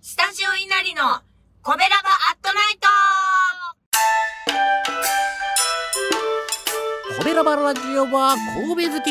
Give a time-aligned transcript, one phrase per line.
[0.00, 1.02] スタジオ稲荷の
[1.62, 2.86] コベラバアットナイト。
[7.18, 9.10] コベラバラジオは神戸好き。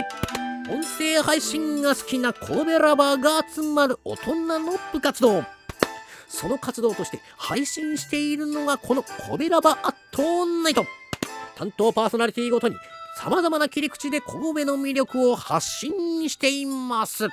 [0.72, 5.44] 音声配信が好きな神戸ラバーが集まる大人の部活動。
[6.30, 10.86] その活動として配信しているのがこのコベラバアットナイト。
[11.58, 12.76] 担当パーソナリティごとに
[13.18, 17.28] 様々な切り口で神戸の魅力を発信しています。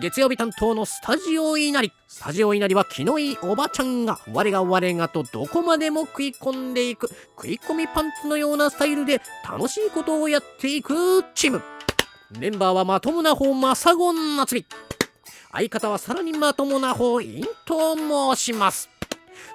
[0.00, 1.92] 月曜日担当のスタジオ稲荷。
[2.08, 11.62] スタジオ稲荷は気のいいおばちゃんが我が我がとどこまでも食い込んでいく食い込みパンツのようなスタイルで楽しいことをやっていくチーム。
[12.38, 14.66] メンバーはまともな方マサゴン夏美
[15.52, 17.94] 相方はさらにまともな方インと
[18.34, 18.90] 申します。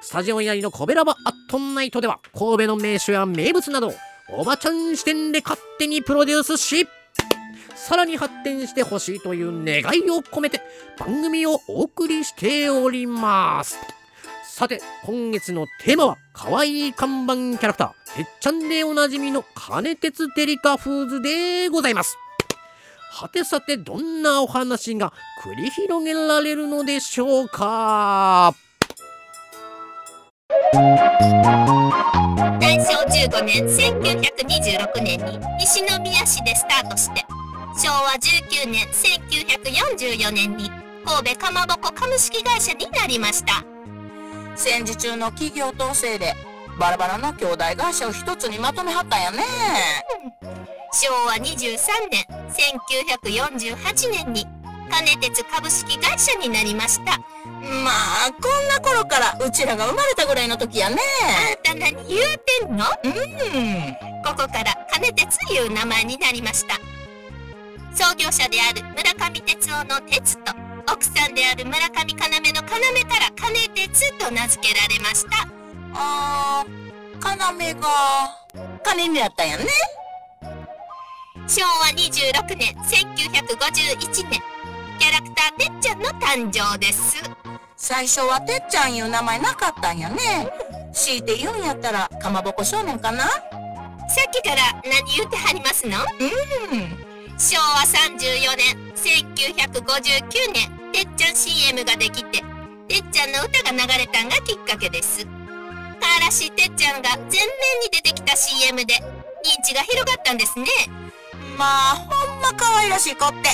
[0.01, 3.93] スタジオ稲荷のコベラバアットナイトでは神戸の名所や名物などを
[4.31, 6.87] おばちゃん視点で勝手にプロデュースし
[7.75, 10.61] さらに発展してほしいという願いを込めて
[10.97, 13.79] 番組をお送りしております。
[14.43, 22.17] さて今月のテーマは可愛い看板キャラクターてっちゃんでおなじみの金鉄デリカフーズでございます。
[23.11, 28.53] はてさてどんなお話が繰り広げられるのでしょうか？
[30.71, 30.77] 大
[32.77, 37.25] 正15年1926年に西宮市でスタートして
[37.75, 40.69] 昭和19年1944年に
[41.05, 43.65] 神戸かまぼこ株式会社になりました。
[44.55, 46.35] 戦時中の企業統制で
[46.79, 49.43] バラバラな兄弟会社を一つにまとめはったんやね。
[50.91, 51.77] 昭和23
[52.11, 52.25] 年
[53.23, 54.45] 1948年に
[54.91, 57.19] 金鉄株式会社になりました
[57.61, 57.91] ま
[58.27, 60.97] あこんな頃からうちらが生まれたぐらいの時やね。
[61.23, 62.21] あんた何言う
[62.61, 62.85] てんの？
[63.03, 63.13] うん。
[64.23, 66.75] ここから金鉄いう名前になりました。
[67.93, 70.53] 創業者である村上哲夫の鉄と
[70.91, 75.47] 奥さんである村上要の要から金鉄と名付けられました。
[75.93, 76.89] あー
[77.19, 77.87] 要が
[78.83, 79.65] 金になったんやね。
[81.47, 84.41] 昭和26年1951年
[84.99, 87.17] キャラクターてっちゃんの誕生です
[87.81, 90.51] 最初はてっちゃんいう名前なかったんやね。
[90.93, 93.23] 強いて言うんやったらかまぼこ少年かな？
[93.23, 95.97] さっきから何言うてはりますの？
[95.97, 96.03] うん。
[97.39, 102.43] 昭和34年1959年てっちゃん CM ができて
[102.89, 105.25] てっちゃんの歌が流れたんがきっかけです。
[105.25, 105.31] か
[106.19, 107.39] らしいてっちゃんが前面に
[107.91, 110.65] 出てきた CM で認知が広がったんですね。
[111.57, 113.49] まあほんま可愛らしい子って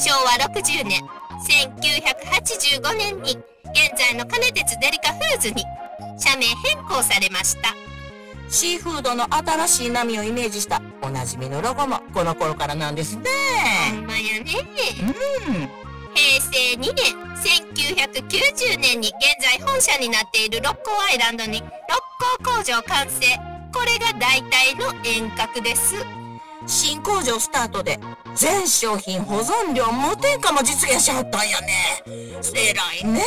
[0.00, 1.02] 昭和60年
[1.44, 5.62] 1985年に現在の金鉄デリカフーズに
[6.18, 7.74] 社名変更されました。
[8.48, 13.24] シーフードの新しい波をイメージしたおなじみのロゴもこの頃からなんですね。
[13.94, 14.52] ほんまやね。
[15.02, 15.68] うん。
[16.14, 17.14] 平成2年
[17.76, 21.68] 1990年に現在本社になっている六甲アイランドに六
[22.42, 23.26] 甲工場完成。
[23.72, 25.94] これが大体の遠隔です
[26.66, 27.98] 新工場スタートで
[28.34, 32.02] 全商品保存料無添加も実現しはったんやね。
[32.54, 33.22] 偉いね。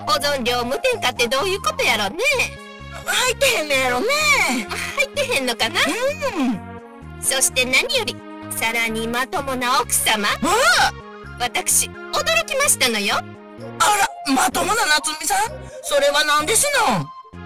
[0.00, 2.18] 保存料無添加ってどういうことやろね。
[3.06, 4.06] 入ってへんねやろね。
[4.96, 5.80] 入ってへんのかな。
[5.80, 7.22] うん。
[7.22, 8.16] そして何より
[8.50, 10.28] さらにまともな奥様。
[10.28, 10.92] あ。
[11.40, 11.92] 私驚
[12.46, 13.14] きましたのよ。
[13.16, 13.22] あ
[14.28, 15.38] らまともな夏美さん？
[15.82, 16.66] それは何です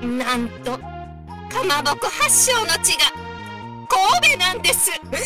[0.00, 0.09] の？
[0.19, 3.12] なんとかまぼこ発祥の地が
[3.93, 4.91] 神戸なんです。
[4.91, 5.21] えー、い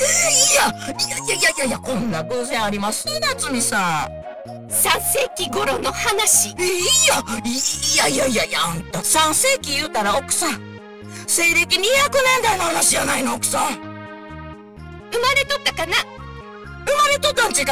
[0.56, 0.66] や
[0.98, 3.06] いやいやいやいやいやこんな偶然あります。
[3.20, 4.26] 夏美さん
[4.68, 6.50] 3世紀頃の話。
[6.58, 10.60] えー、いやいやいやいやいやあんた3世紀言うたら奥さん。
[11.26, 11.82] 西暦200年
[12.42, 13.74] 代の話じゃないの奥さん。
[15.12, 15.96] 生生まれとったかな？
[15.96, 17.66] まれとったん違う？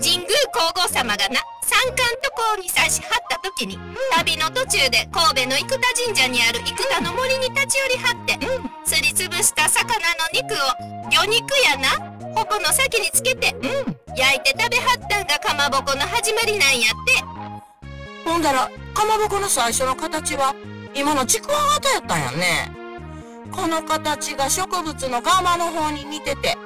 [0.00, 3.78] 神宮皇后様がな山間渡航に差し張った時に、
[4.16, 8.38] 旅の途中で神戸の生田神社にある生田の森に立ち寄りはって、
[8.84, 9.96] すりつぶした魚の
[10.32, 10.56] 肉を
[11.10, 11.88] 魚肉やな
[12.34, 13.54] 矛の先につけて、
[14.16, 18.28] 焼いて食べはったんがかまぼこの始まりなんやって。
[18.28, 20.54] ほんだらかまぼこの最初の形は
[20.94, 22.70] 今のちくわ型やったんやね。
[23.52, 26.56] この形が植物のガマの方に似てて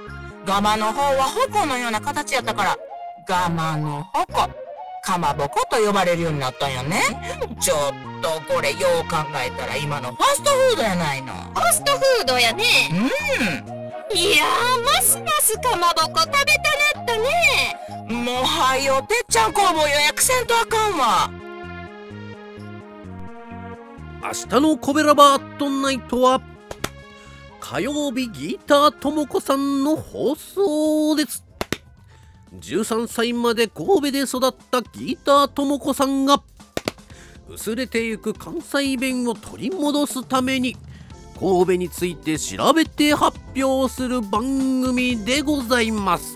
[0.47, 2.77] ガマの方は矛のような形やったから
[3.29, 4.49] ガマの矛
[5.09, 7.01] かまぼこと呼ばれるようになったんやね。
[7.59, 7.79] ちょっ
[8.21, 11.33] とこれよう考えたら今のファストフードやないの。
[11.33, 12.65] ファストフードやね。
[12.93, 14.19] うん。
[14.19, 16.53] いやーますますかまぼこ食べ
[16.93, 18.15] たなったね。
[18.23, 21.31] もうはよてっちゃん工房予約せんとあかんわ。
[24.23, 26.43] 明日のコベラバアットナイトは
[27.61, 31.48] 火曜日ギターともこさんの放送です
[32.55, 36.43] 13歳まで神戸で育ったギターともこさんが
[37.49, 40.77] 薄れてゆく関西弁を取り戻すために
[41.39, 46.35] 神戸について調べて発表する番組でございます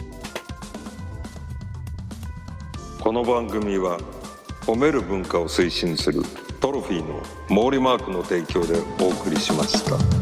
[3.00, 3.98] この番組は
[4.62, 6.22] 褒める文化を推進する
[6.60, 10.21] トロフィーの毛利マークの提供でお送りしました。